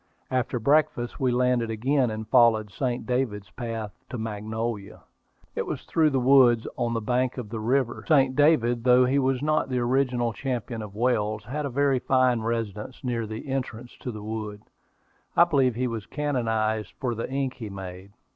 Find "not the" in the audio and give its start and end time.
9.43-9.77